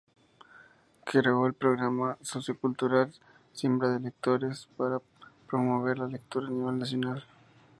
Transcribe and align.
Creó 1.05 1.45
el 1.45 1.53
programa 1.53 2.17
sociocultural 2.23 3.13
Siembra 3.53 3.89
de 3.89 3.99
lectores 3.99 4.67
para 4.75 4.99
promover 5.47 5.99
la 5.99 6.07
lectura 6.07 6.47
a 6.47 6.49
nivel 6.49 6.79
nacional. 6.79 7.23